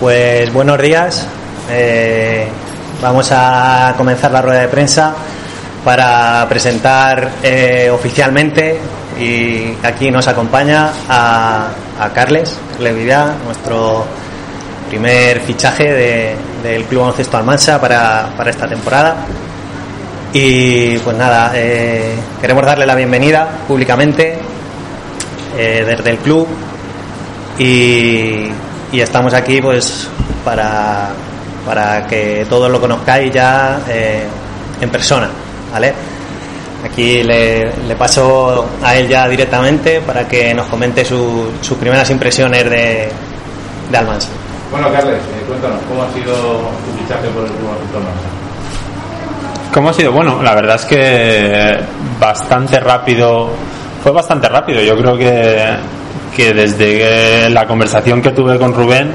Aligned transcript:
Pues 0.00 0.52
buenos 0.52 0.80
días. 0.80 1.26
Eh, 1.70 2.48
vamos 3.02 3.30
a 3.32 3.94
comenzar 3.96 4.30
la 4.30 4.40
rueda 4.40 4.60
de 4.62 4.68
prensa 4.68 5.14
para 5.84 6.46
presentar 6.48 7.30
eh, 7.42 7.90
oficialmente 7.92 8.78
y 9.20 9.74
aquí 9.82 10.10
nos 10.10 10.26
acompaña 10.26 10.90
a, 11.08 11.68
Carles 12.14 12.56
Levidá, 12.78 13.34
nuestro 13.44 14.06
primer 14.88 15.40
fichaje 15.40 16.38
del 16.62 16.84
Club 16.84 17.02
Baloncesto 17.02 17.36
Almansa 17.36 17.78
para, 17.78 18.30
para 18.36 18.50
esta 18.50 18.66
temporada. 18.66 19.16
Y 20.32 20.96
pues 20.98 21.14
nada, 21.16 21.52
eh, 21.54 22.14
queremos 22.40 22.64
darle 22.64 22.86
la 22.86 22.94
bienvenida 22.94 23.46
públicamente 23.68 24.38
desde 25.54 26.10
el 26.10 26.18
club 26.18 26.48
y, 27.58 28.50
estamos 28.98 29.32
aquí 29.34 29.60
pues 29.60 30.08
para, 30.44 31.10
para 31.64 32.06
que 32.06 32.46
todos 32.48 32.70
lo 32.70 32.80
conozcáis 32.80 33.32
ya 33.32 33.80
eh, 33.88 34.24
en 34.80 34.90
persona, 34.90 35.28
¿vale? 35.70 35.92
Aquí 36.84 37.22
le, 37.22 37.70
paso 37.96 38.66
a 38.82 38.96
él 38.96 39.06
ya 39.06 39.28
directamente 39.28 40.00
para 40.00 40.26
que 40.26 40.54
nos 40.54 40.66
comente 40.66 41.04
sus 41.04 41.76
primeras 41.78 42.08
impresiones 42.10 42.64
de, 42.64 43.08
de 43.90 43.98
Almansa. 43.98 44.28
Bueno, 44.70 44.90
Carles, 44.90 45.20
cuéntanos, 45.46 45.78
¿cómo 45.88 46.02
ha 46.02 46.12
sido 46.12 46.32
tu 46.32 47.02
fichaje 47.02 47.28
por 47.28 47.44
el 47.44 47.50
Club 47.50 47.68
Almansa? 47.96 48.30
¿Cómo 49.74 49.90
ha 49.90 49.92
sido? 49.92 50.12
Bueno, 50.12 50.42
la 50.42 50.54
verdad 50.54 50.76
es 50.76 50.84
que 50.84 51.78
bastante 52.18 52.80
rápido, 52.80 53.50
fue 54.02 54.10
bastante 54.10 54.48
rápido. 54.48 54.80
Yo 54.80 54.96
creo 54.96 55.16
que, 55.16 55.76
que 56.34 56.52
desde 56.52 57.50
la 57.50 57.66
conversación 57.66 58.22
que 58.22 58.30
tuve 58.30 58.58
con 58.58 58.74
Rubén, 58.74 59.10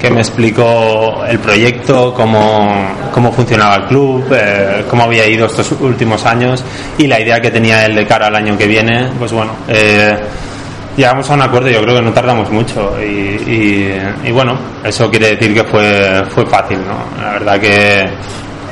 que 0.00 0.10
me 0.10 0.20
explicó 0.20 1.24
el 1.26 1.38
proyecto, 1.40 2.14
cómo, 2.14 3.10
cómo 3.12 3.32
funcionaba 3.32 3.76
el 3.76 3.84
club, 3.86 4.24
eh, 4.32 4.84
cómo 4.88 5.04
había 5.04 5.26
ido 5.26 5.46
estos 5.46 5.72
últimos 5.72 6.24
años 6.24 6.64
y 6.96 7.06
la 7.06 7.20
idea 7.20 7.40
que 7.40 7.50
tenía 7.50 7.84
él 7.84 7.94
de 7.96 8.06
cara 8.06 8.28
al 8.28 8.36
año 8.36 8.56
que 8.56 8.66
viene, 8.66 9.08
pues 9.18 9.32
bueno, 9.32 9.52
eh, 9.66 10.16
llegamos 10.96 11.28
a 11.30 11.34
un 11.34 11.42
acuerdo, 11.42 11.68
yo 11.68 11.82
creo 11.82 11.96
que 11.96 12.02
no 12.02 12.12
tardamos 12.12 12.50
mucho 12.50 12.96
y, 13.02 14.30
bueno, 14.32 14.58
eso 14.84 15.10
quiere 15.10 15.36
decir 15.36 15.54
que 15.54 15.64
fue, 15.64 16.24
fue 16.28 16.46
fácil, 16.46 16.78
¿no? 16.78 17.22
La 17.22 17.32
verdad 17.32 17.60
que 17.60 18.08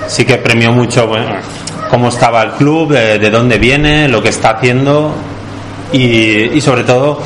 sí 0.07 0.25
que 0.25 0.37
premió 0.37 0.73
mucho 0.73 1.11
cómo 1.91 2.09
estaba 2.09 2.43
el 2.43 2.51
club, 2.53 2.93
de, 2.93 3.31
dónde 3.31 3.59
viene, 3.59 4.09
lo 4.09 4.23
que 4.23 4.31
está 4.31 4.51
haciendo 4.51 5.15
y, 5.93 6.61
sobre 6.61 6.85
todo 6.85 7.23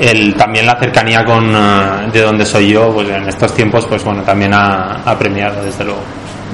el, 0.00 0.34
también 0.34 0.66
la 0.66 0.78
cercanía 0.78 1.24
con 1.24 1.54
eh, 1.54 2.10
de 2.12 2.20
donde 2.22 2.44
soy 2.44 2.72
yo, 2.72 2.92
pues 2.92 3.08
en 3.08 3.28
estos 3.28 3.52
tiempos, 3.54 3.86
pues 3.86 4.04
bueno, 4.04 4.22
también 4.22 4.52
ha, 4.54 5.16
premiado 5.18 5.62
desde 5.64 5.84
luego. 5.84 6.00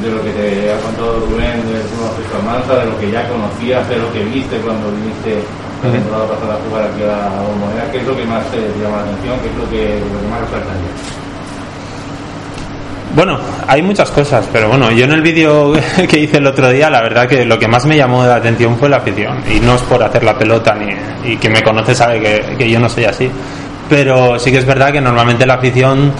De 0.03 0.11
lo 0.11 0.23
que 0.23 0.31
te 0.31 0.73
ha 0.73 0.79
contado 0.79 1.21
Rubén 1.21 1.63
del 1.69 1.83
Club 1.83 2.45
Malta, 2.45 2.81
de 2.81 2.87
lo 2.87 2.99
que 2.99 3.11
ya 3.11 3.29
conocías, 3.29 3.89
de 3.89 3.97
lo 3.99 4.13
que 4.13 4.25
viste 4.25 4.57
cuando 4.59 4.91
viniste 4.91 5.43
la 5.83 5.91
temporada 5.93 6.29
pasada 6.29 6.55
a 6.55 6.69
jugar 6.69 6.85
aquí 6.85 7.03
a 7.03 7.07
la 7.07 7.93
¿qué 7.93 7.99
es 7.99 8.07
lo 8.07 8.17
que 8.17 8.25
más 8.25 8.45
te 8.51 8.59
llama 8.81 8.97
la 8.99 9.03
atención? 9.03 9.39
¿Qué 9.41 9.49
es 9.49 9.57
lo 9.57 9.71
que, 9.71 10.01
lo 10.01 10.21
que 10.21 10.29
más 10.29 10.41
resaltaría? 10.41 11.22
Bueno, 13.15 13.39
hay 13.67 13.83
muchas 13.83 14.11
cosas, 14.11 14.49
pero 14.51 14.69
bueno, 14.69 14.91
yo 14.91 15.05
en 15.05 15.13
el 15.13 15.21
vídeo 15.21 15.75
que 16.09 16.19
hice 16.19 16.39
el 16.39 16.47
otro 16.47 16.71
día, 16.71 16.89
la 16.89 17.03
verdad 17.03 17.29
que 17.29 17.45
lo 17.45 17.59
que 17.59 17.69
más 17.69 17.85
me 17.85 17.95
llamó 17.95 18.25
la 18.25 18.37
atención 18.37 18.79
fue 18.79 18.89
la 18.89 18.97
afición. 18.97 19.43
Y 19.51 19.61
no 19.61 19.75
es 19.75 19.83
por 19.83 20.03
hacer 20.03 20.25
la 20.25 20.39
pelota, 20.39 20.75
ni, 20.75 21.31
y 21.31 21.37
que 21.37 21.51
me 21.51 21.63
conoce 21.63 21.95
sabe 21.95 22.21
que, 22.57 22.71
yo 22.71 22.81
no 22.81 22.89
soy 22.89 23.05
así. 23.05 23.31
Pero 23.91 24.39
sí 24.39 24.51
que 24.51 24.59
es 24.59 24.65
verdad 24.65 24.91
que 24.93 25.01
normalmente 25.03 25.45
la 25.45 25.55
afición, 25.55 26.11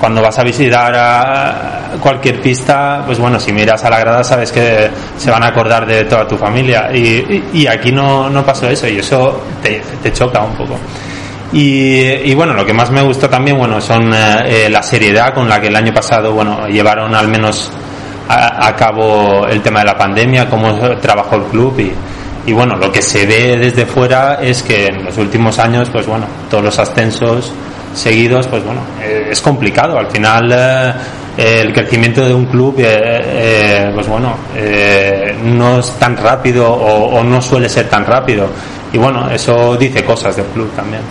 cuando 0.00 0.20
vas 0.20 0.36
a 0.40 0.42
visitar 0.42 0.92
a 0.96 1.90
cualquier 2.00 2.40
pista, 2.40 3.04
pues 3.06 3.20
bueno, 3.20 3.38
si 3.38 3.52
miras 3.52 3.84
a 3.84 3.90
la 3.90 4.00
grada 4.00 4.24
sabes 4.24 4.50
que 4.50 4.90
se 5.16 5.30
van 5.30 5.44
a 5.44 5.48
acordar 5.48 5.86
de 5.86 6.04
toda 6.04 6.26
tu 6.26 6.36
familia. 6.36 6.90
Y, 6.92 7.64
aquí 7.68 7.92
no, 7.92 8.28
no 8.28 8.44
pasó 8.44 8.68
eso, 8.68 8.88
y 8.88 8.98
eso 8.98 9.40
te 9.62 10.12
choca 10.12 10.40
un 10.40 10.54
poco. 10.54 10.76
Y, 11.52 12.32
bueno, 12.34 12.54
lo 12.54 12.64
que 12.64 12.72
más 12.72 12.90
me 12.90 13.02
gustó 13.02 13.28
también, 13.28 13.58
bueno, 13.58 13.80
son 13.80 14.14
eh, 14.14 14.66
eh, 14.66 14.70
la 14.70 14.82
seriedad 14.82 15.34
con 15.34 15.48
la 15.48 15.60
que 15.60 15.66
el 15.66 15.74
año 15.74 15.92
pasado, 15.92 16.32
bueno, 16.32 16.68
llevaron 16.68 17.12
al 17.14 17.26
menos 17.26 17.72
a, 18.28 18.76
cabo 18.76 19.48
el 19.48 19.60
tema 19.60 19.80
de 19.80 19.86
la 19.86 19.98
pandemia, 19.98 20.48
cómo 20.48 20.72
trabajó 21.00 21.34
el 21.36 21.42
club 21.44 21.80
y, 21.80 21.92
y, 22.48 22.52
bueno, 22.52 22.76
lo 22.76 22.92
que 22.92 23.02
se 23.02 23.26
ve 23.26 23.56
desde 23.56 23.84
fuera 23.84 24.38
es 24.40 24.62
que 24.62 24.86
en 24.86 25.04
los 25.04 25.18
últimos 25.18 25.58
años, 25.58 25.90
pues 25.90 26.06
bueno, 26.06 26.26
todos 26.48 26.62
los 26.62 26.78
ascensos 26.78 27.52
seguidos, 27.92 28.46
pues 28.46 28.64
bueno, 28.64 28.82
eh, 29.02 29.30
es 29.32 29.40
complicado. 29.40 29.98
Al 29.98 30.06
final, 30.06 30.96
el 31.36 31.72
crecimiento 31.72 32.24
de 32.24 32.32
un 32.32 32.46
club, 32.46 32.76
pues 32.76 34.06
bueno, 34.06 34.36
no 35.46 35.80
es 35.80 35.90
tan 35.98 36.16
rápido 36.16 36.72
o 36.72 37.24
no 37.24 37.42
suele 37.42 37.68
ser 37.68 37.88
tan 37.88 38.06
rápido. 38.06 38.48
Y 38.92 38.98
bueno, 38.98 39.28
eso 39.28 39.76
dice 39.76 40.04
cosas 40.04 40.36
del 40.36 40.46
club 40.46 40.70
también. 40.76 41.02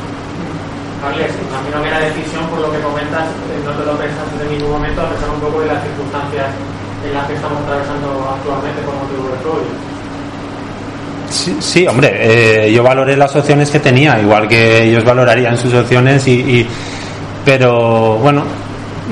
Carles, 1.02 1.32
imagino 1.32 1.84
que 1.84 1.90
la 1.90 2.00
decisión, 2.00 2.48
por 2.50 2.60
lo 2.60 2.72
que 2.72 2.80
comentas, 2.80 3.24
eh, 3.24 3.62
no 3.64 3.72
te 3.72 3.86
lo 3.86 3.98
pensaste 3.98 4.44
en 4.44 4.52
ningún 4.52 4.72
momento, 4.72 5.02
a 5.02 5.10
pesar 5.10 5.30
un 5.30 5.40
poco 5.40 5.62
de 5.62 5.68
las 5.68 5.82
circunstancias 5.84 6.48
en 7.06 7.14
las 7.14 7.26
que 7.26 7.34
estamos 7.36 7.62
atravesando 7.64 8.36
actualmente 8.36 8.82
por 8.82 8.96
motivo 8.96 9.30
de 9.30 9.44
COVID. 9.44 9.90
Sí, 11.30 11.58
sí, 11.60 11.88
hombre, 11.88 12.66
eh, 12.68 12.74
yo 12.74 12.84
valoré 12.84 13.16
las 13.16 13.34
opciones 13.36 13.70
que 13.70 13.80
tenía, 13.80 14.20
igual 14.20 14.48
que 14.48 14.84
ellos 14.84 15.06
valorarían 15.06 15.58
sus 15.58 15.74
opciones, 15.74 16.28
y, 16.28 16.68
pero 17.46 18.18
bueno, 18.18 18.44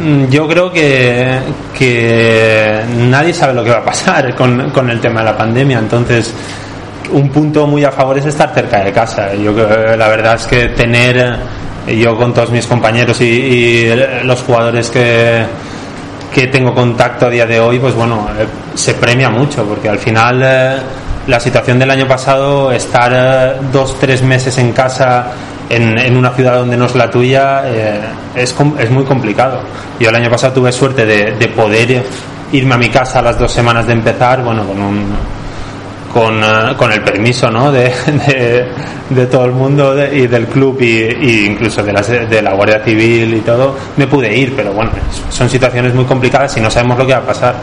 mm, 0.01 0.25
yo 0.25 0.47
creo 0.47 0.71
que, 0.71 1.39
que 1.77 2.81
nadie 2.97 3.33
sabe 3.33 3.53
lo 3.53 3.63
que 3.63 3.69
va 3.69 3.77
a 3.77 3.85
pasar 3.85 4.35
con, 4.35 4.71
con 4.71 4.89
el 4.89 4.99
tema 4.99 5.21
de 5.21 5.25
la 5.27 5.37
pandemia, 5.37 5.79
entonces 5.79 6.33
un 7.13 7.29
punto 7.29 7.65
muy 7.65 7.85
a 7.85 7.91
favor 7.91 8.17
es 8.17 8.25
estar 8.25 8.53
cerca 8.53 8.83
de 8.83 8.91
casa. 8.91 9.33
Yo 9.35 9.53
la 9.53 10.07
verdad 10.09 10.35
es 10.35 10.45
que 10.45 10.67
tener 10.69 11.37
yo 11.95 12.15
con 12.17 12.33
todos 12.33 12.51
mis 12.51 12.65
compañeros 12.67 13.19
y, 13.21 13.89
los 14.23 14.41
jugadores 14.41 14.89
que, 14.89 15.45
que 16.33 16.47
tengo 16.47 16.73
contacto 16.73 17.27
a 17.27 17.29
día 17.29 17.45
de 17.45 17.59
hoy, 17.59 17.79
pues 17.79 17.93
bueno, 17.93 18.27
eh, 18.37 18.45
se 18.75 18.93
premia 18.95 19.29
mucho, 19.29 19.63
porque 19.65 19.89
al 19.89 19.97
final 19.97 20.41
eh, 20.43 20.77
la 21.27 21.39
situación 21.39 21.79
del 21.79 21.91
año 21.91 22.07
pasado, 22.07 22.71
estar 22.71 23.11
eh, 23.13 23.59
dos, 23.71 23.97
tres 23.99 24.21
meses 24.21 24.57
en 24.57 24.73
casa 24.73 25.27
en, 25.69 25.97
en, 25.97 26.15
una 26.17 26.31
ciudad 26.31 26.55
donde 26.55 26.77
no 26.77 26.85
es 26.85 26.95
la 26.95 27.09
tuya, 27.09 27.63
es, 28.35 28.55
es 28.79 28.91
muy 28.91 29.03
complicado. 29.03 29.61
Yo 29.99 30.09
el 30.09 30.15
año 30.15 30.29
pasado 30.29 30.53
tuve 30.53 30.71
suerte 30.71 31.05
de, 31.05 31.35
de 31.35 31.47
poder 31.49 32.03
irme 32.51 32.75
a 32.75 32.77
mi 32.77 32.89
casa 32.89 33.19
a 33.19 33.21
las 33.21 33.37
dos 33.37 33.51
semanas 33.51 33.85
de 33.87 33.93
empezar, 33.93 34.41
bueno, 34.43 34.65
con 34.65 34.81
un 34.81 35.07
con, 36.17 36.43
eh, 36.43 36.75
con 36.75 36.91
el 36.91 37.03
permiso 37.03 37.51
¿no? 37.51 37.71
de, 37.71 37.93
de, 39.09 39.25
todo 39.27 39.45
el 39.45 39.51
mundo 39.51 39.93
y 40.03 40.25
del 40.25 40.47
club 40.47 40.81
y, 40.81 41.45
incluso 41.45 41.83
de 41.83 41.93
la, 41.93 42.01
de 42.01 42.41
la 42.41 42.55
Guardia 42.55 42.83
Civil 42.83 43.35
y 43.35 43.41
todo, 43.41 43.75
me 43.97 44.07
pude 44.07 44.35
ir, 44.35 44.55
pero 44.55 44.73
bueno, 44.73 44.89
son 45.29 45.47
situaciones 45.47 45.93
muy 45.93 46.05
complicadas 46.05 46.57
y 46.57 46.61
no 46.61 46.71
sabemos 46.71 46.97
lo 46.97 47.05
que 47.05 47.13
va 47.13 47.19
a 47.19 47.25
pasar. 47.25 47.55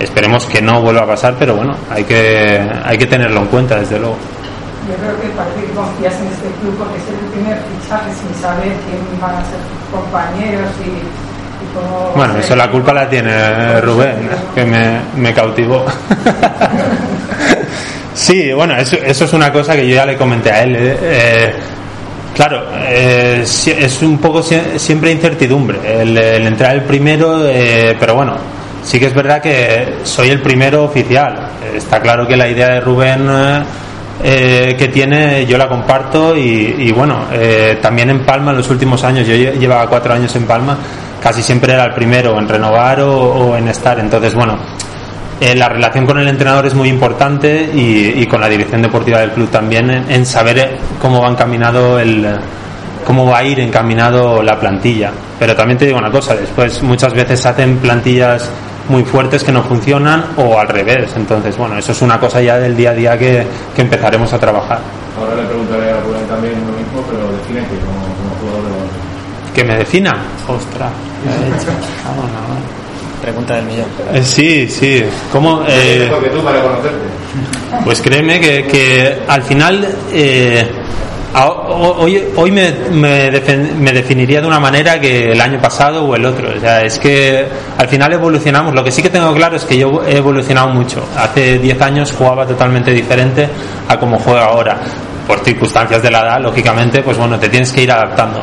Esperemos 0.00 0.46
que 0.46 0.60
no 0.60 0.82
vuelva 0.82 1.02
a 1.02 1.06
pasar, 1.06 1.36
pero 1.38 1.54
bueno, 1.54 1.76
hay 1.90 2.02
que, 2.02 2.68
hay 2.84 2.98
que 2.98 3.06
tenerlo 3.06 3.42
en 3.42 3.46
cuenta, 3.46 3.78
desde 3.78 4.00
luego. 4.00 4.16
Yo 4.88 4.94
creo 4.96 5.20
que 5.20 5.28
parece 5.36 5.60
que 5.64 5.72
confías 5.72 6.14
en 6.14 6.26
este 6.26 6.48
club 6.60 6.74
porque 6.78 6.96
es 6.96 7.06
el 7.06 7.30
primer 7.30 7.56
fichaje 7.56 8.10
sin 8.14 8.42
saber 8.42 8.72
quién 8.82 9.20
van 9.20 9.36
a 9.36 9.44
ser 9.44 9.60
tus 9.70 10.00
compañeros 10.00 10.70
y, 10.84 11.06
bueno, 12.16 12.36
eso 12.36 12.54
la 12.54 12.70
culpa 12.70 12.92
la 12.92 13.08
tiene 13.08 13.80
Rubén, 13.80 14.28
que 14.54 14.64
me, 14.64 15.00
me 15.16 15.32
cautivó. 15.32 15.84
Sí, 18.14 18.52
bueno, 18.52 18.76
eso, 18.76 18.96
eso, 18.96 19.24
es 19.24 19.32
una 19.32 19.52
cosa 19.52 19.74
que 19.74 19.86
yo 19.88 19.94
ya 19.94 20.06
le 20.06 20.16
comenté 20.16 20.50
a 20.50 20.62
él. 20.62 20.76
Eh, 20.76 20.98
eh 21.02 21.54
claro, 22.34 22.66
eh, 22.88 23.42
es 23.42 24.02
un 24.02 24.18
poco 24.18 24.42
siempre 24.42 25.12
incertidumbre 25.12 26.02
el, 26.02 26.16
entrar 26.18 26.74
el 26.74 26.82
primero, 26.82 27.46
eh, 27.46 27.96
pero 27.98 28.14
bueno, 28.14 28.36
sí 28.82 28.98
que 28.98 29.06
es 29.06 29.14
verdad 29.14 29.40
que 29.40 29.98
soy 30.04 30.30
el 30.30 30.40
primero 30.40 30.84
oficial. 30.84 31.48
Está 31.74 32.00
claro 32.00 32.26
que 32.26 32.36
la 32.36 32.48
idea 32.48 32.68
de 32.68 32.80
Rubén 32.80 33.28
que 34.22 34.90
tiene 34.92 35.44
yo 35.46 35.58
la 35.58 35.68
comparto 35.68 36.36
y, 36.36 36.92
bueno, 36.92 37.26
también 37.80 38.10
en 38.10 38.24
Palma 38.24 38.52
en 38.52 38.58
los 38.58 38.70
últimos 38.70 39.02
años, 39.04 39.26
yo 39.26 39.34
llevaba 39.34 39.86
cuatro 39.88 40.14
años 40.14 40.34
en 40.36 40.46
Palma, 40.46 40.78
casi 41.20 41.42
siempre 41.42 41.72
era 41.72 41.84
el 41.84 41.92
primero 41.92 42.38
en 42.38 42.48
renovar 42.48 43.00
o 43.00 43.56
en 43.56 43.68
estar. 43.68 43.98
Entonces, 43.98 44.34
bueno, 44.34 44.58
eh, 45.42 45.56
la 45.56 45.68
relación 45.68 46.06
con 46.06 46.20
el 46.20 46.28
entrenador 46.28 46.66
es 46.66 46.74
muy 46.74 46.88
importante 46.88 47.68
y, 47.74 48.24
con 48.26 48.40
la 48.40 48.48
dirección 48.48 48.80
deportiva 48.80 49.18
del 49.18 49.32
club 49.32 49.50
también 49.50 49.90
en, 49.90 50.24
saber 50.24 50.58
eh, 50.58 50.76
cómo 51.00 51.20
va 51.20 51.30
encaminado 51.30 51.98
el 51.98 52.38
cómo 53.04 53.26
va 53.26 53.38
a 53.38 53.42
ir 53.42 53.58
encaminado 53.58 54.40
la 54.40 54.60
plantilla. 54.60 55.10
Pero 55.40 55.56
también 55.56 55.78
te 55.78 55.86
digo 55.86 55.98
una 55.98 56.12
cosa, 56.12 56.36
después 56.36 56.80
muchas 56.84 57.12
veces 57.12 57.40
se 57.40 57.48
hacen 57.48 57.78
plantillas 57.78 58.48
muy 58.88 59.02
fuertes 59.02 59.42
que 59.42 59.50
no 59.50 59.64
funcionan 59.64 60.26
o 60.36 60.56
al 60.56 60.68
revés. 60.68 61.10
Entonces, 61.16 61.56
bueno, 61.58 61.76
eso 61.76 61.90
es 61.90 62.00
una 62.02 62.20
cosa 62.20 62.40
ya 62.40 62.60
del 62.60 62.76
día 62.76 62.90
a 62.90 62.94
día 62.94 63.18
que, 63.18 63.44
empezaremos 63.76 64.32
a 64.32 64.38
trabajar. 64.38 64.78
Ahora 65.18 65.34
le 65.34 65.42
preguntaré 65.42 65.90
a 65.90 66.00
Rubén 66.02 66.24
también 66.28 66.54
lo 66.54 66.72
mismo, 66.78 67.02
pero 67.10 67.32
defínete 67.32 67.74
como, 67.84 67.98
como 68.14 68.30
jugador 68.40 68.62
de 68.62 69.52
que 69.54 69.64
me 69.64 69.76
defina. 69.76 70.12
Ostras, 70.46 70.92
vamos, 72.06 72.81
Pregunta 73.22 73.54
del 73.54 73.64
millón. 73.66 73.86
Eh, 74.12 74.22
sí, 74.22 74.68
sí. 74.68 75.02
¿Cómo, 75.30 75.62
eh, 75.68 76.08
Porque 76.10 76.28
tú 76.28 76.42
para 76.42 76.60
conocerte. 76.60 76.98
pues 77.84 78.02
créeme 78.02 78.40
que, 78.40 78.64
que 78.66 79.18
al 79.28 79.42
final 79.44 79.86
eh, 80.12 80.66
hoy, 81.38 82.22
hoy 82.36 82.50
me, 82.50 82.72
me, 82.90 83.30
me 83.78 83.92
definiría 83.92 84.40
de 84.40 84.46
una 84.48 84.58
manera 84.60 85.00
que 85.00 85.30
el 85.30 85.40
año 85.40 85.60
pasado 85.60 86.04
o 86.04 86.16
el 86.16 86.26
otro. 86.26 86.50
O 86.56 86.60
sea, 86.60 86.82
es 86.82 86.98
que 86.98 87.46
al 87.78 87.88
final 87.88 88.12
evolucionamos. 88.12 88.74
Lo 88.74 88.82
que 88.82 88.90
sí 88.90 89.02
que 89.02 89.10
tengo 89.10 89.32
claro 89.34 89.56
es 89.56 89.64
que 89.64 89.78
yo 89.78 90.02
he 90.04 90.16
evolucionado 90.16 90.68
mucho. 90.70 91.04
Hace 91.16 91.58
10 91.58 91.80
años 91.80 92.12
jugaba 92.12 92.44
totalmente 92.44 92.90
diferente 92.90 93.48
a 93.88 93.98
como 93.98 94.18
juego 94.18 94.40
ahora. 94.40 94.78
Por 95.26 95.38
circunstancias 95.44 96.02
de 96.02 96.10
la 96.10 96.22
edad, 96.22 96.40
lógicamente, 96.40 97.02
pues 97.02 97.16
bueno, 97.16 97.38
te 97.38 97.48
tienes 97.48 97.72
que 97.72 97.82
ir 97.82 97.92
adaptando. 97.92 98.42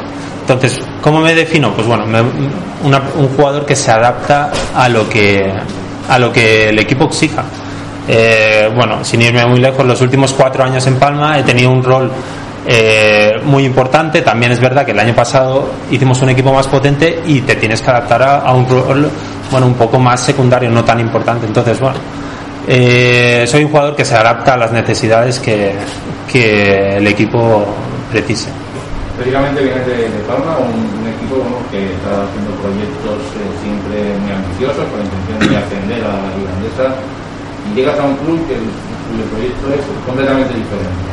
Entonces, 0.50 0.80
¿cómo 1.02 1.22
me 1.22 1.36
defino? 1.36 1.72
Pues 1.74 1.86
bueno, 1.86 2.06
me- 2.08 2.22
un 2.22 3.28
jugador 3.36 3.66
que 3.68 3.76
se 3.76 3.92
adapta 3.92 4.52
a 4.76 4.90
lo 4.90 5.08
que, 5.08 5.54
a 6.10 6.18
lo 6.18 6.32
que 6.34 6.70
el 6.70 6.80
equipo 6.80 7.06
exija. 7.06 7.44
Eh, 8.08 8.68
bueno, 8.76 9.04
sin 9.04 9.22
irme 9.22 9.46
muy 9.46 9.60
lejos, 9.60 9.86
los 9.86 10.02
últimos 10.02 10.34
cuatro 10.34 10.64
años 10.64 10.88
en 10.88 10.96
Palma 10.96 11.38
he 11.38 11.44
tenido 11.44 11.70
un 11.70 11.84
rol 11.84 12.12
eh, 12.66 13.34
muy 13.44 13.64
importante. 13.64 14.24
También 14.24 14.52
es 14.52 14.60
verdad 14.60 14.84
que 14.86 14.92
el 14.92 15.00
año 15.00 15.14
pasado 15.14 15.70
hicimos 15.92 16.20
un 16.24 16.30
equipo 16.30 16.52
más 16.52 16.66
potente 16.68 17.22
y 17.28 17.42
te 17.42 17.56
tienes 17.56 17.82
que 17.82 17.92
adaptar 17.92 18.24
a, 18.24 18.38
a 18.40 18.54
un 18.54 18.68
rol 18.68 19.08
bueno, 19.52 19.68
un 19.68 19.76
poco 19.76 20.00
más 20.00 20.20
secundario, 20.22 20.72
no 20.72 20.84
tan 20.84 21.00
importante. 21.00 21.46
Entonces, 21.46 21.80
bueno, 21.80 21.98
eh, 22.68 23.46
soy 23.48 23.66
un 23.66 23.70
jugador 23.70 23.96
que 23.96 24.04
se 24.06 24.16
adapta 24.16 24.56
a 24.56 24.58
las 24.58 24.72
necesidades 24.72 25.40
que, 25.40 25.74
que 26.32 26.98
el 26.98 27.06
equipo 27.06 27.68
precise. 28.12 28.50
Lógicamente 29.20 29.62
vienes 29.62 29.86
de, 29.86 30.08
de 30.08 30.20
Palma, 30.24 30.56
un, 30.64 30.80
un 30.80 31.06
equipo 31.12 31.44
bueno, 31.44 31.60
que 31.68 31.92
está 31.92 32.24
haciendo 32.24 32.56
proyectos 32.64 33.20
eh, 33.36 33.52
siempre 33.60 34.16
muy 34.24 34.32
ambiciosos 34.32 34.88
con 34.88 35.04
la 35.04 35.06
intención 35.12 35.40
de 35.44 35.58
ascender 35.60 36.00
a 36.08 36.24
la 36.24 36.30
Liga 36.40 36.52
Andesa 36.56 36.88
y 37.68 37.76
llegas 37.76 38.00
a 38.00 38.04
un 38.08 38.16
club 38.24 38.40
que 38.48 38.56
el, 38.56 38.64
cuyo 38.64 39.26
proyecto 39.28 39.66
es 39.76 39.84
completamente 40.08 40.54
diferente. 40.56 41.04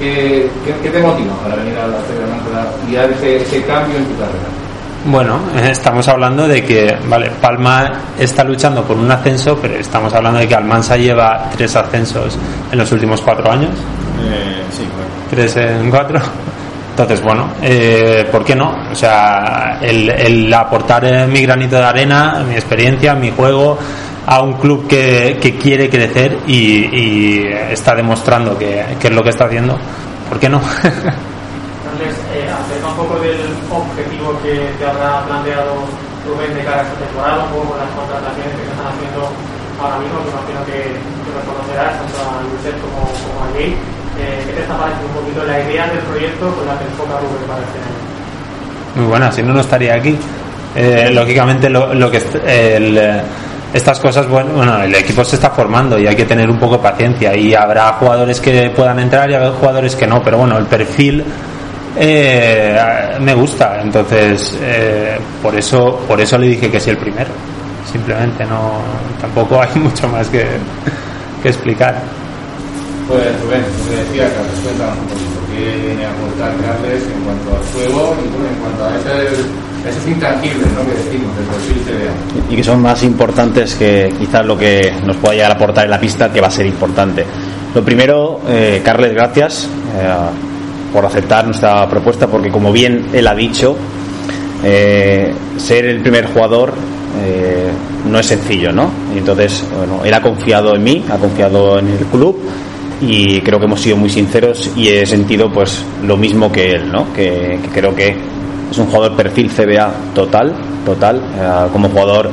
¿Qué, 0.00 0.48
qué, 0.64 0.72
qué 0.82 0.88
te 0.88 1.02
motiva 1.04 1.34
para 1.44 1.56
venir 1.56 1.76
a 1.76 1.86
la 1.86 2.00
Feria 2.08 2.24
Almanza 2.24 2.72
y 2.88 2.94
dar 2.96 3.10
ese, 3.12 3.36
ese 3.44 3.62
cambio 3.68 3.98
en 3.98 4.04
tu 4.06 4.16
carrera? 4.16 4.48
Bueno, 5.04 5.36
eh, 5.56 5.68
estamos 5.70 6.08
hablando 6.08 6.48
de 6.48 6.64
que, 6.64 6.96
vale, 7.08 7.30
Palma 7.40 7.92
está 8.18 8.42
luchando 8.44 8.84
por 8.84 8.96
un 8.96 9.10
ascenso, 9.10 9.58
pero 9.60 9.74
estamos 9.74 10.14
hablando 10.14 10.38
de 10.40 10.48
que 10.48 10.54
Almansa 10.54 10.96
lleva 10.96 11.50
tres 11.54 11.76
ascensos 11.76 12.38
en 12.72 12.78
los 12.78 12.90
últimos 12.92 13.20
cuatro 13.20 13.52
años. 13.52 13.72
sí, 14.72 14.84
claro. 14.84 15.10
tres 15.28 15.56
en 15.56 15.90
cuatro. 15.90 16.20
Entonces, 17.00 17.24
bueno, 17.24 17.48
eh, 17.62 18.28
¿por 18.30 18.44
qué 18.44 18.54
no? 18.54 18.76
O 18.92 18.94
sea, 18.94 19.78
el, 19.80 20.10
el 20.10 20.52
aportar 20.52 21.02
eh, 21.06 21.26
mi 21.26 21.40
granito 21.40 21.76
de 21.76 21.84
arena, 21.84 22.44
mi 22.46 22.54
experiencia, 22.54 23.14
mi 23.14 23.30
juego 23.30 23.78
a 24.26 24.42
un 24.42 24.52
club 24.60 24.86
que, 24.86 25.38
que 25.40 25.56
quiere 25.56 25.88
crecer 25.88 26.40
y, 26.46 26.84
y 26.92 27.46
está 27.70 27.94
demostrando 27.94 28.58
que, 28.58 28.84
que 29.00 29.08
es 29.08 29.14
lo 29.14 29.22
que 29.22 29.30
está 29.30 29.46
haciendo, 29.46 29.78
¿por 30.28 30.38
qué 30.38 30.50
no? 30.50 30.58
Entonces, 30.60 32.20
eh, 32.36 32.44
acerca 32.52 32.88
un 32.88 32.96
poco 32.96 33.18
del 33.18 33.48
objetivo 33.72 34.38
que 34.42 34.68
te 34.78 34.84
habrá 34.84 35.24
planteado 35.24 35.80
Rubén 36.28 36.52
de 36.54 36.64
cara 36.64 36.80
a 36.80 36.82
esta 36.82 37.00
temporada, 37.00 37.44
un 37.44 37.50
poco 37.50 37.70
con 37.70 37.78
las 37.80 37.88
contrataciones 37.96 38.52
que 38.60 38.64
se 38.68 38.70
están 38.76 38.92
haciendo 38.92 39.24
ahora 39.80 39.96
mismo, 40.04 40.20
que 40.20 40.30
imagino 40.36 40.60
que, 40.68 40.78
que 41.00 41.30
reconocerás 41.32 41.96
tanto 41.96 42.18
a 42.28 42.44
Luiset 42.44 42.76
como, 42.84 43.08
como 43.08 43.40
a 43.40 43.48
Jay. 43.56 43.99
¿Qué 44.46 44.52
te 44.52 44.60
está 44.62 44.74
un 44.74 45.22
poquito 45.22 45.44
la 45.44 45.60
idea 45.60 45.86
del 45.88 45.98
proyecto 46.00 46.54
con 46.54 46.66
la 46.66 46.78
que 46.78 46.84
Rubén 46.84 47.46
para 47.46 47.60
este? 47.60 47.78
Muy 48.96 49.06
buena, 49.06 49.32
si 49.32 49.42
no, 49.42 49.52
no 49.52 49.60
estaría 49.60 49.94
aquí. 49.94 50.16
Eh, 50.74 51.10
lógicamente, 51.12 51.68
lo, 51.68 51.94
lo 51.94 52.10
que 52.10 52.22
eh, 52.44 53.22
estas 53.72 53.98
cosas, 54.00 54.28
bueno, 54.28 54.52
bueno, 54.54 54.82
el 54.82 54.94
equipo 54.94 55.24
se 55.24 55.36
está 55.36 55.50
formando 55.50 55.98
y 55.98 56.06
hay 56.06 56.16
que 56.16 56.24
tener 56.24 56.50
un 56.50 56.58
poco 56.58 56.76
de 56.76 56.82
paciencia. 56.82 57.36
Y 57.36 57.54
habrá 57.54 57.92
jugadores 57.94 58.40
que 58.40 58.70
puedan 58.70 58.98
entrar 58.98 59.30
y 59.30 59.34
habrá 59.34 59.52
jugadores 59.52 59.96
que 59.96 60.06
no, 60.06 60.22
pero 60.22 60.38
bueno, 60.38 60.58
el 60.58 60.66
perfil 60.66 61.24
eh, 61.96 62.78
me 63.20 63.34
gusta. 63.34 63.80
Entonces, 63.80 64.58
por 65.42 65.54
eso 65.54 66.04
por 66.06 66.20
eso 66.20 66.38
le 66.38 66.48
dije 66.48 66.70
que 66.70 66.80
sí 66.80 66.90
el 66.90 66.98
primero. 66.98 67.30
Simplemente, 67.90 68.44
no 68.44 68.80
tampoco 69.20 69.60
hay 69.62 69.70
mucho 69.76 70.08
más 70.08 70.28
que, 70.28 70.46
que 71.42 71.48
explicar. 71.48 72.19
Pues 73.10 73.26
Rubén, 73.42 73.62
lo 73.66 73.90
que 73.90 73.96
decía, 74.06 74.30
Carles, 74.34 74.60
cuéntanos 74.62 74.98
un 74.98 75.06
poquito 75.10 75.40
qué 75.50 75.86
viene 75.86 76.04
a 76.06 76.10
aportar 76.10 76.52
Carles 76.62 77.02
en 77.02 77.20
cuanto 77.24 77.48
al 77.56 77.64
juego 77.74 78.14
y 78.22 78.26
en 78.26 78.60
cuanto 78.62 78.84
a 78.84 78.96
ese- 78.96 79.88
esos 79.90 80.06
intangibles 80.06 80.66
¿no? 80.72 80.86
que 80.86 80.94
decimos 80.94 81.36
del 81.36 81.46
perfil 81.46 81.82
CDA. 81.86 82.52
y 82.52 82.56
que 82.56 82.62
son 82.64 82.80
más 82.82 83.02
importantes 83.02 83.74
que 83.74 84.12
quizás 84.18 84.46
lo 84.46 84.56
que 84.56 84.92
nos 85.04 85.16
pueda 85.16 85.34
llegar 85.34 85.50
a 85.50 85.54
aportar 85.54 85.84
en 85.86 85.90
la 85.90 85.98
pista, 86.00 86.30
que 86.32 86.40
va 86.40 86.46
a 86.48 86.50
ser 86.52 86.66
importante. 86.66 87.24
Lo 87.74 87.82
primero, 87.84 88.40
eh, 88.48 88.80
Carles, 88.84 89.12
gracias 89.14 89.64
eh, 89.98 90.08
por 90.92 91.04
aceptar 91.06 91.44
nuestra 91.46 91.88
propuesta, 91.88 92.26
porque 92.28 92.50
como 92.50 92.70
bien 92.72 93.06
él 93.12 93.26
ha 93.26 93.34
dicho, 93.34 93.74
eh, 94.62 95.32
ser 95.56 95.86
el 95.86 96.00
primer 96.00 96.26
jugador 96.26 96.74
eh, 97.24 97.68
no 98.08 98.18
es 98.20 98.26
sencillo, 98.26 98.72
¿no? 98.72 98.90
Y 99.14 99.18
entonces, 99.18 99.64
bueno, 99.76 100.04
él 100.04 100.14
ha 100.14 100.20
confiado 100.22 100.76
en 100.76 100.84
mí, 100.84 101.04
ha 101.10 101.16
confiado 101.16 101.78
en 101.78 101.88
el 101.88 102.04
club 102.06 102.38
y 103.00 103.40
creo 103.40 103.58
que 103.58 103.64
hemos 103.64 103.80
sido 103.80 103.96
muy 103.96 104.10
sinceros 104.10 104.70
y 104.76 104.88
he 104.88 105.06
sentido 105.06 105.50
pues 105.50 105.84
lo 106.04 106.16
mismo 106.16 106.52
que 106.52 106.72
él, 106.72 106.92
¿no? 106.92 107.12
Que, 107.12 107.58
que 107.62 107.68
creo 107.72 107.94
que 107.94 108.14
es 108.70 108.78
un 108.78 108.86
jugador 108.86 109.16
perfil 109.16 109.50
CBA 109.50 109.90
total, 110.14 110.54
total, 110.84 111.22
eh, 111.34 111.68
como 111.72 111.88
jugador, 111.88 112.30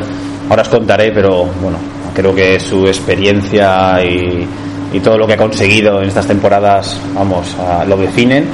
ahora 0.50 0.62
os 0.62 0.70
contaré, 0.70 1.12
pero 1.12 1.46
bueno, 1.62 1.78
creo 2.14 2.36
que 2.36 2.60
su 2.60 2.86
experiencia 2.88 4.04
y, 4.04 4.48
y 4.94 5.00
todo 5.00 5.18
lo 5.18 5.26
que 5.26 5.34
ha 5.34 5.38
conseguido 5.38 6.02
en 6.02 6.10
estas 6.10 6.28
temporadas, 6.28 7.00
vamos, 7.14 7.56
ah, 7.60 7.86
lo 7.88 7.98
definen, 7.98 8.46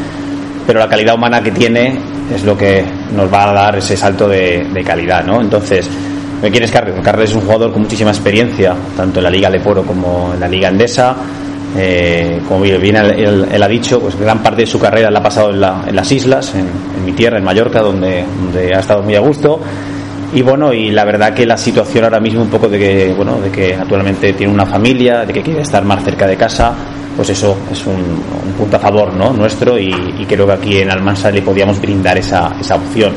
pero 0.65 0.79
la 0.79 0.87
calidad 0.87 1.15
humana 1.15 1.41
que 1.41 1.51
tiene 1.51 1.97
es 2.33 2.43
lo 2.43 2.57
que 2.57 2.85
nos 3.13 3.31
va 3.31 3.49
a 3.49 3.53
dar 3.53 3.77
ese 3.77 3.97
salto 3.97 4.27
de, 4.27 4.67
de 4.71 4.83
calidad, 4.83 5.25
¿no? 5.25 5.41
Entonces, 5.41 5.89
¿me 6.41 6.49
quieres 6.49 6.71
Carles? 6.71 6.95
Carles 7.03 7.31
es 7.31 7.35
un 7.35 7.41
jugador 7.41 7.73
con 7.73 7.81
muchísima 7.81 8.11
experiencia, 8.11 8.75
tanto 8.95 9.19
en 9.19 9.23
la 9.23 9.29
Liga 9.29 9.49
Leporo 9.49 9.83
como 9.83 10.31
en 10.33 10.39
la 10.39 10.47
Liga 10.47 10.69
Endesa. 10.69 11.15
Eh, 11.75 12.39
como 12.47 12.61
bien 12.61 12.95
él, 12.95 13.63
ha 13.63 13.67
dicho, 13.67 13.99
pues 13.99 14.15
gran 14.19 14.43
parte 14.43 14.61
de 14.61 14.67
su 14.67 14.79
carrera 14.79 15.09
la 15.09 15.19
ha 15.19 15.23
pasado 15.23 15.49
en, 15.49 15.59
la- 15.61 15.83
en 15.87 15.95
las 15.95 16.11
islas, 16.11 16.53
en, 16.55 16.67
mi 17.05 17.13
tierra, 17.13 17.37
en 17.39 17.43
Mallorca, 17.43 17.81
donde, 17.81 18.23
donde 18.43 18.75
ha 18.75 18.79
estado 18.79 19.01
muy 19.01 19.15
a 19.15 19.19
gusto. 19.19 19.59
Y 20.35 20.41
bueno, 20.41 20.71
y 20.73 20.89
la 20.91 21.03
verdad 21.05 21.33
que 21.33 21.45
la 21.45 21.57
situación 21.57 22.03
ahora 22.05 22.19
mismo 22.19 22.41
un 22.41 22.49
poco 22.49 22.67
de 22.67 22.79
que, 22.79 23.13
bueno, 23.15 23.39
de 23.39 23.49
que 23.51 23.75
actualmente 23.75 24.33
tiene 24.33 24.51
una 24.53 24.65
familia, 24.65 25.25
de 25.25 25.33
que 25.33 25.41
quiere 25.41 25.61
estar 25.61 25.83
más 25.83 26.03
cerca 26.03 26.25
de 26.27 26.35
casa, 26.35 26.73
pues 27.15 27.29
eso 27.29 27.57
es 27.71 27.85
un, 27.85 27.93
un 27.95 28.53
punto 28.57 28.77
a 28.77 28.79
favor 28.79 29.13
¿no? 29.13 29.31
nuestro 29.33 29.77
y, 29.77 29.89
y 30.19 30.25
creo 30.25 30.47
que 30.47 30.53
aquí 30.53 30.77
en 30.79 30.89
Almansa 30.89 31.29
le 31.29 31.41
podíamos 31.43 31.79
brindar 31.79 32.17
esa, 32.17 32.51
esa 32.59 32.75
opción. 32.75 33.13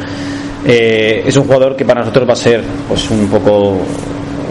Eh, 0.64 1.22
es 1.26 1.36
un 1.36 1.44
jugador 1.44 1.75
que 1.76 1.84
para 1.84 2.00
nosotros 2.00 2.28
va 2.28 2.32
a 2.34 2.36
ser 2.36 2.62
pues 2.88 3.08
un 3.10 3.28
poco 3.28 3.78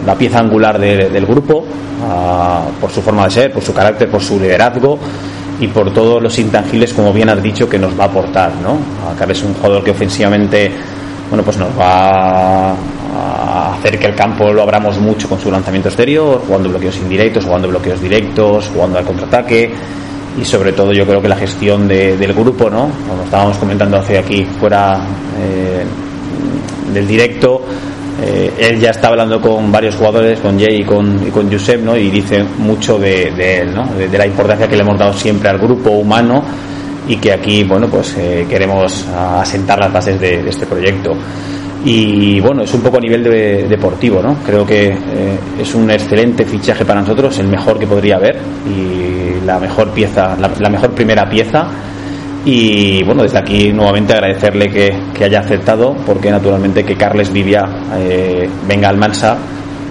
la 0.06 0.14
pieza 0.14 0.38
angular 0.38 0.78
de- 0.78 1.08
del 1.10 1.26
grupo 1.26 1.64
ah, 2.08 2.62
por 2.80 2.90
su 2.90 3.02
forma 3.02 3.24
de 3.24 3.30
ser, 3.30 3.52
por 3.52 3.62
su 3.62 3.74
carácter, 3.74 4.08
por 4.10 4.22
su 4.22 4.38
liderazgo 4.40 4.98
y 5.60 5.66
por 5.68 5.92
todos 5.92 6.22
los 6.22 6.38
intangibles, 6.38 6.92
como 6.92 7.12
bien 7.12 7.28
has 7.30 7.42
dicho, 7.42 7.68
que 7.68 7.78
nos 7.78 7.98
va 7.98 8.04
a 8.04 8.06
aportar. 8.06 8.52
¿no? 8.62 8.78
Acá 9.10 9.30
es 9.30 9.42
un 9.42 9.54
jugador 9.54 9.82
que 9.82 9.90
ofensivamente 9.90 10.70
bueno, 11.28 11.42
pues 11.42 11.56
nos 11.56 11.70
va 11.78 12.70
a 12.70 13.74
hacer 13.74 13.98
que 13.98 14.06
el 14.06 14.14
campo 14.14 14.52
lo 14.52 14.62
abramos 14.62 14.98
mucho 14.98 15.28
con 15.28 15.40
su 15.40 15.50
lanzamiento 15.50 15.88
exterior, 15.88 16.42
jugando 16.46 16.68
bloqueos 16.68 16.96
indirectos, 16.98 17.44
jugando 17.44 17.68
bloqueos 17.68 18.00
directos, 18.00 18.70
jugando 18.72 18.98
al 18.98 19.04
contraataque 19.04 19.72
y 20.40 20.44
sobre 20.44 20.72
todo 20.72 20.92
yo 20.92 21.04
creo 21.06 21.20
que 21.22 21.28
la 21.28 21.36
gestión 21.36 21.88
de- 21.88 22.16
del 22.16 22.32
grupo, 22.34 22.68
¿no? 22.70 22.90
Como 23.08 23.22
estábamos 23.24 23.56
comentando 23.56 23.96
hace 23.96 24.18
aquí 24.18 24.44
fuera 24.44 25.00
eh, 25.40 25.84
del 26.92 27.06
directo, 27.08 27.62
eh, 28.22 28.52
él 28.58 28.80
ya 28.80 28.90
está 28.90 29.08
hablando 29.08 29.40
con 29.40 29.70
varios 29.70 29.94
jugadores, 29.96 30.38
con 30.40 30.58
Jay 30.58 30.80
y 30.80 30.84
con, 30.84 31.26
y 31.26 31.30
con 31.30 31.50
Josep, 31.50 31.82
¿no? 31.82 31.96
Y 31.96 32.10
dice 32.10 32.42
mucho 32.58 32.98
de, 32.98 33.28
él, 33.60 33.74
¿no? 33.74 33.86
De, 33.94 34.16
la 34.16 34.26
importancia 34.26 34.66
que 34.68 34.76
le 34.76 34.82
hemos 34.82 34.98
dado 34.98 35.12
siempre 35.12 35.48
al 35.50 35.58
grupo 35.58 35.90
humano 35.90 36.42
y 37.08 37.16
que 37.16 37.32
aquí, 37.32 37.62
bueno, 37.64 37.88
pues 37.88 38.14
eh, 38.18 38.46
queremos 38.48 39.04
asentar 39.14 39.78
las 39.78 39.92
bases 39.92 40.20
de, 40.20 40.42
de 40.42 40.50
este 40.50 40.66
proyecto. 40.66 41.12
Y 41.84 42.40
bueno, 42.40 42.62
es 42.62 42.74
un 42.74 42.80
poco 42.80 42.96
a 42.96 43.00
nivel 43.00 43.22
de- 43.22 43.68
deportivo, 43.68 44.20
¿no? 44.20 44.38
Creo 44.44 44.66
que 44.66 44.88
eh, 44.88 45.38
es 45.60 45.74
un 45.74 45.88
excelente 45.90 46.44
fichaje 46.44 46.84
para 46.84 47.00
nosotros, 47.00 47.38
el 47.38 47.46
mejor 47.46 47.78
que 47.78 47.86
podría 47.86 48.16
haber 48.16 48.38
y 48.66 49.44
la 49.46 49.60
mejor 49.60 49.90
pieza, 49.90 50.36
la, 50.40 50.50
la 50.58 50.68
mejor 50.70 50.90
primera 50.92 51.28
pieza. 51.28 51.68
Y 52.48 53.02
bueno, 53.02 53.24
desde 53.24 53.38
aquí 53.38 53.72
nuevamente 53.72 54.12
agradecerle 54.12 54.70
que, 54.70 54.96
que 55.12 55.24
haya 55.24 55.40
aceptado, 55.40 55.96
porque 56.06 56.30
naturalmente 56.30 56.84
que 56.84 56.94
Carles 56.94 57.32
Vivia 57.32 57.68
eh, 57.98 58.48
venga 58.68 58.88
al 58.88 58.96
Mansa, 58.96 59.36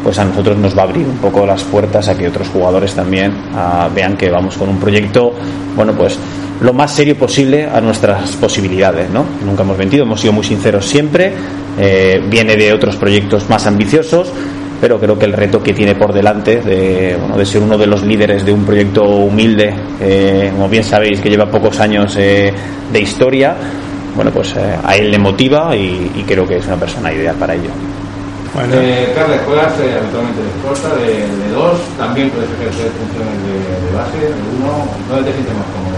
pues 0.02 0.18
a 0.20 0.24
nosotros 0.24 0.58
nos 0.58 0.78
va 0.78 0.84
a 0.84 0.86
abrir 0.86 1.06
un 1.06 1.18
poco 1.18 1.46
las 1.46 1.64
puertas 1.64 2.08
a 2.08 2.18
que 2.18 2.30
otros 2.30 2.48
jugadores 2.48 2.94
también 2.94 3.34
ah, 3.54 3.90
vean 3.94 4.16
que 4.16 4.30
vamos 4.30 4.56
con 4.56 4.70
un 4.70 4.80
proyecto, 4.80 5.34
bueno, 5.76 5.92
pues 5.94 6.18
lo 6.62 6.72
más 6.72 6.92
serio 6.92 7.18
posible 7.18 7.68
a 7.68 7.82
nuestras 7.82 8.32
posibilidades, 8.38 9.10
¿no? 9.10 9.26
Nunca 9.46 9.64
hemos 9.64 9.78
mentido, 9.78 10.04
hemos 10.04 10.22
sido 10.22 10.32
muy 10.32 10.46
sinceros 10.46 10.86
siempre, 10.86 11.34
eh, 11.78 12.24
viene 12.30 12.56
de 12.56 12.72
otros 12.72 12.96
proyectos 12.96 13.50
más 13.50 13.68
ambiciosos, 13.68 14.32
pero 14.80 15.00
creo 15.00 15.18
que 15.18 15.26
el 15.26 15.34
reto 15.34 15.62
que 15.62 15.74
tiene 15.74 15.96
por 15.96 16.14
delante 16.14 16.62
de, 16.62 17.18
bueno, 17.20 17.38
de 17.38 17.46
ser 17.46 17.62
uno 17.62 17.78
de 17.78 17.88
los 17.88 18.04
líderes 18.04 18.46
de 18.46 18.52
un 18.52 18.66
proyecto 18.66 19.04
humilde, 19.04 19.74
eh, 20.00 20.50
como 20.52 20.70
bien 20.70 20.84
sabéis, 20.84 21.22
que 21.22 21.30
lleva 21.30 21.46
pocos 21.46 21.80
años 21.80 22.16
eh, 22.18 22.54
de 22.92 23.00
historia, 23.00 23.56
bueno, 24.16 24.32
pues 24.32 24.56
eh, 24.56 24.78
a 24.84 24.96
él 24.96 25.12
le 25.12 25.20
motiva 25.20 25.76
y, 25.76 26.12
y 26.16 26.24
creo 26.24 26.48
que 26.48 26.58
es 26.58 26.66
una 26.66 26.78
persona 26.78 27.12
ideal 27.12 27.36
para 27.36 27.54
ello. 27.54 27.70
Bueno. 28.54 28.76
Eh, 28.80 29.12
Carles, 29.14 29.42
juegas 29.46 29.74
eh, 29.84 30.00
habitualmente 30.00 30.40
de 30.40 30.48
escolta, 30.48 30.96
de, 30.96 31.28
de, 31.28 31.52
dos, 31.52 31.76
también 31.98 32.30
puedes 32.30 32.50
ejercer 32.52 32.88
funciones 32.96 33.36
de, 33.44 33.56
de 33.84 33.92
base, 33.92 34.18
de 34.18 34.32
uno, 34.56 34.88
¿dónde 35.10 35.28
te 35.28 35.34
sientes 35.36 35.56
más 35.60 35.68
cómodo? 35.76 35.95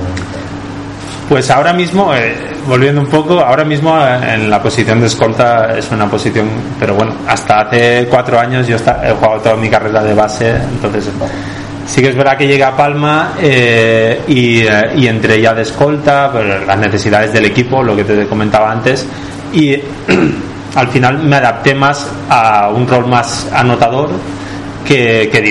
Pues 1.28 1.52
ahora 1.52 1.74
mismo, 1.74 2.16
eh, 2.16 2.34
volviendo 2.66 3.02
un 3.02 3.08
poco, 3.08 3.42
ahora 3.42 3.66
mismo 3.66 4.00
eh, 4.00 4.36
en 4.36 4.50
la 4.50 4.64
posición 4.64 5.02
de 5.02 5.08
escolta 5.08 5.78
es 5.78 5.92
una 5.92 6.10
posición, 6.10 6.48
pero 6.80 6.96
bueno, 6.96 7.16
hasta 7.28 7.62
hace 7.62 8.08
cuatro 8.10 8.40
años 8.40 8.66
yo 8.66 8.78
he 8.78 9.12
jugado 9.12 9.42
toda 9.42 9.56
mi 9.58 9.70
carrera 9.70 10.02
de 10.02 10.14
base, 10.14 10.56
entonces 10.56 11.10
sí 11.86 12.02
que 12.02 12.10
es 12.10 12.16
verdad 12.16 12.38
que 12.38 12.48
llegué 12.48 12.64
a 12.64 12.78
Palma 12.78 13.34
eh, 13.42 14.22
y, 14.30 14.62
y, 15.02 15.08
entré 15.08 15.42
ya 15.42 15.54
de 15.54 15.64
escolta, 15.64 16.32
pero 16.32 16.66
las 16.66 16.78
necesidades 16.78 17.34
del 17.34 17.44
equipo, 17.44 17.84
lo 17.84 17.94
que 17.94 18.06
te 18.06 18.26
comentaba 18.26 18.72
antes, 18.72 19.06
y 19.52 19.76
al 20.76 20.88
final 20.88 21.18
me 21.20 21.36
adapté 21.36 21.76
más 21.76 22.08
a 22.30 22.70
un 22.70 22.88
rol 22.88 23.06
más 23.06 23.50
anotador 23.52 24.12
que, 24.88 25.30
que, 25.30 25.42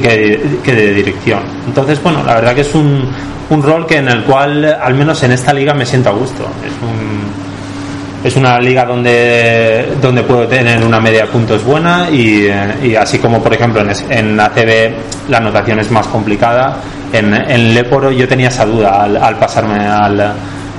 que, 0.00 0.40
que 0.62 0.74
de 0.74 0.94
dirección. 0.94 1.40
Entonces, 1.66 2.02
bueno, 2.02 2.22
la 2.24 2.34
verdad 2.34 2.54
que 2.54 2.62
es 2.62 2.74
un, 2.74 3.08
un 3.50 3.62
rol 3.62 3.86
que 3.86 3.98
en 3.98 4.08
el 4.08 4.24
cual, 4.24 4.64
al 4.64 4.94
menos 4.94 5.22
en 5.22 5.32
esta 5.32 5.52
liga, 5.52 5.72
me 5.74 5.86
siento 5.86 6.10
a 6.10 6.12
gusto. 6.12 6.42
Es, 6.64 6.72
un, 6.82 8.26
es 8.26 8.36
una 8.36 8.58
liga 8.58 8.84
donde, 8.84 9.94
donde 10.00 10.22
puedo 10.24 10.46
tener 10.48 10.82
una 10.82 11.00
media 11.00 11.22
de 11.22 11.26
puntos 11.28 11.64
buena 11.64 12.10
y, 12.10 12.48
y 12.82 12.96
así 12.96 13.18
como, 13.18 13.42
por 13.42 13.54
ejemplo, 13.54 13.82
en, 13.82 13.90
en 14.10 14.40
ACB 14.40 15.28
la 15.28 15.38
anotación 15.38 15.78
es 15.78 15.90
más 15.90 16.06
complicada, 16.08 16.78
en, 17.12 17.32
en 17.34 17.74
Leporo 17.74 18.10
yo 18.10 18.26
tenía 18.26 18.48
esa 18.48 18.66
duda 18.66 19.04
al, 19.04 19.16
al 19.16 19.36
pasarme 19.36 19.78
al, 19.78 20.32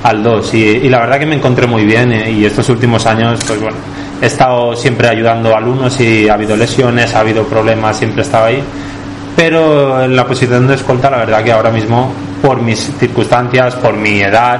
al 0.03 0.23
2 0.23 0.53
y, 0.53 0.57
y, 0.57 0.89
la 0.89 0.99
verdad 0.99 1.19
que 1.19 1.25
me 1.25 1.35
encontré 1.35 1.67
muy 1.67 1.85
bien 1.85 2.11
eh, 2.11 2.31
y 2.31 2.45
estos 2.45 2.67
últimos 2.69 3.05
años, 3.05 3.39
pues 3.47 3.61
bueno, 3.61 3.77
he 4.21 4.25
estado 4.25 4.75
siempre 4.75 5.07
ayudando 5.07 5.53
a 5.53 5.57
alumnos 5.57 5.99
y 5.99 6.27
ha 6.29 6.33
habido 6.33 6.55
lesiones, 6.55 7.13
ha 7.15 7.19
habido 7.19 7.43
problemas, 7.43 7.97
siempre 7.97 8.21
he 8.21 8.25
estado 8.25 8.45
ahí 8.45 8.63
pero 9.37 10.03
en 10.03 10.15
la 10.15 10.25
posición 10.25 10.65
de 10.67 10.73
escolta 10.73 11.11
la 11.11 11.17
verdad 11.17 11.43
que 11.43 11.51
ahora 11.51 11.69
mismo 11.69 12.11
por 12.41 12.59
mis 12.59 12.79
circunstancias, 12.97 13.75
por 13.75 13.93
mi 13.93 14.19
edad, 14.19 14.59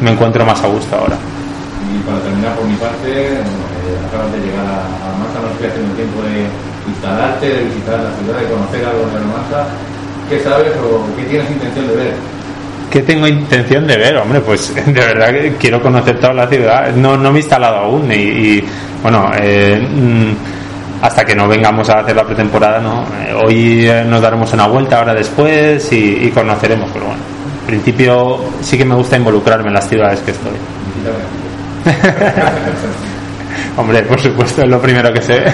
me 0.00 0.12
encuentro 0.12 0.46
más 0.46 0.64
a 0.64 0.66
gusto 0.66 0.96
ahora. 0.96 1.16
Y 1.94 1.98
para 2.08 2.18
terminar 2.20 2.56
por 2.56 2.64
mi 2.64 2.74
parte, 2.76 3.04
eh, 3.04 3.44
acabas 4.08 4.32
de 4.32 4.38
llegar 4.40 4.64
a, 4.64 4.80
a 4.80 5.12
Almansa, 5.12 5.44
no 5.44 5.52
estoy 5.52 5.66
haciendo 5.68 5.94
tiempo 5.94 6.22
de 6.22 6.48
instalarte, 6.88 7.46
de 7.52 7.64
visitar 7.64 8.00
la 8.00 8.16
ciudad, 8.16 8.40
de 8.40 8.48
conocer 8.48 8.84
algo 8.86 9.04
de 9.12 9.16
Almansa. 9.20 9.68
¿Qué 10.30 10.40
sabes 10.40 10.72
o 10.80 11.04
qué 11.16 11.24
tienes 11.24 11.50
intención 11.50 11.86
de 11.88 11.96
ver? 11.96 12.14
¿Qué 12.94 13.02
tengo 13.02 13.26
intención 13.26 13.86
de 13.88 13.96
ver? 13.96 14.16
Hombre, 14.18 14.40
pues 14.40 14.72
de 14.86 14.92
verdad 14.92 15.32
que 15.32 15.56
quiero 15.56 15.82
conocer 15.82 16.20
toda 16.20 16.32
la 16.32 16.46
ciudad. 16.46 16.94
No, 16.94 17.16
no 17.16 17.32
me 17.32 17.38
he 17.38 17.40
instalado 17.42 17.78
aún 17.78 18.08
y, 18.12 18.14
y 18.14 18.64
bueno, 19.02 19.32
eh, 19.36 19.84
hasta 21.02 21.24
que 21.24 21.34
no 21.34 21.48
vengamos 21.48 21.90
a 21.90 21.98
hacer 21.98 22.14
la 22.14 22.22
pretemporada, 22.22 22.78
¿no? 22.78 23.02
Eh, 23.02 23.34
hoy 23.34 23.88
eh, 23.88 24.04
nos 24.08 24.22
daremos 24.22 24.52
una 24.52 24.68
vuelta 24.68 25.00
ahora 25.00 25.12
después 25.12 25.92
y, 25.92 26.24
y, 26.24 26.30
conoceremos, 26.30 26.88
pero 26.92 27.06
bueno, 27.06 27.20
en 27.62 27.66
principio 27.66 28.38
sí 28.60 28.78
que 28.78 28.84
me 28.84 28.94
gusta 28.94 29.16
involucrarme 29.16 29.66
en 29.66 29.74
las 29.74 29.88
ciudades 29.88 30.20
que 30.20 30.30
estoy. 30.30 30.52
Hombre, 33.76 34.02
por 34.02 34.20
supuesto, 34.20 34.62
es 34.62 34.68
lo 34.68 34.80
primero 34.80 35.12
que 35.12 35.20
sé. 35.20 35.40
¿Vale? 35.40 35.52